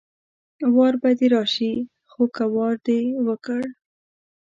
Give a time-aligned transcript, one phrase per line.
[0.75, 1.73] وار به دې راشي
[2.11, 3.61] خو که وار دې وکړ